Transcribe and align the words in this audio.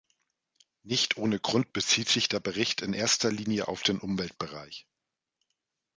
Nicht 0.81 1.17
ohne 1.17 1.39
Grund 1.39 1.73
bezieht 1.73 2.09
sich 2.09 2.27
der 2.27 2.39
Bericht 2.39 2.81
in 2.81 2.93
erster 2.95 3.31
Linie 3.31 3.67
auf 3.67 3.83
den 3.83 3.99
Umweltbereich. 3.99 4.87